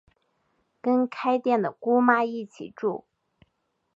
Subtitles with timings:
[0.81, 3.05] 跟开店的姑妈一起住